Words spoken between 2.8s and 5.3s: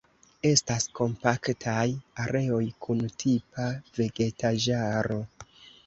kun tipa vegetaĵaro.